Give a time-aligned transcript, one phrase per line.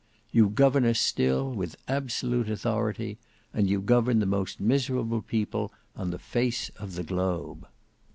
[0.31, 6.17] You govern us still with absolute authority—and you govern the most miserable people on the
[6.17, 7.67] face of the globe."